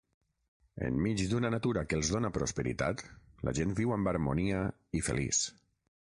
Enmig 0.85 1.19
d'una 1.33 1.49
natura 1.55 1.83
que 1.91 1.99
els 1.99 2.09
dóna 2.13 2.31
prosperitat, 2.37 3.03
la 3.49 3.53
gent 3.59 3.75
viu 3.81 3.93
amb 3.97 4.11
harmonia 4.13 4.63
i 5.01 5.03
feliç. 5.11 5.43